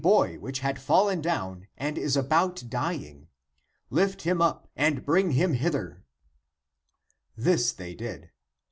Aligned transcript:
44 0.01 0.01
THE 0.23 0.27
APOCRYPHAL 0.33 0.35
ACTS 0.39 0.43
which 0.47 0.59
had 0.61 0.79
fallen 0.81 1.21
down 1.21 1.67
and 1.77 1.97
is 1.99 2.17
about 2.17 2.63
dying. 2.67 3.27
Lift 3.91 4.23
him 4.23 4.41
up 4.41 4.67
and 4.75 5.05
bring 5.05 5.29
him 5.33 5.53
hither." 5.53 6.03
This 7.37 7.71
they 7.71 7.93
did. 7.93 8.31